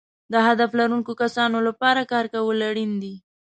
[0.33, 3.13] د هدف لرونکو کسانو لپاره کار کول اړین دي.